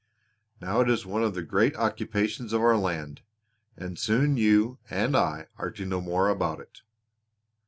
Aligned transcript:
Now 0.59 0.79
it 0.81 0.89
is 0.89 1.05
one 1.05 1.21
of 1.23 1.35
the 1.35 1.43
great 1.43 1.75
occupations 1.75 2.53
of 2.53 2.61
our 2.61 2.75
land, 2.75 3.21
and 3.77 3.99
soon 3.99 4.35
you 4.35 4.79
and 4.89 5.15
I 5.15 5.45
are 5.59 5.69
to 5.73 5.85
know 5.85 6.01
more 6.01 6.27
about 6.27 6.59
it." 6.59 6.81